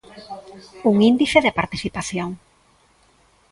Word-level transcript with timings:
Un 0.89 0.95
índice 1.11 1.39
de 1.45 1.55
participación. 1.59 2.29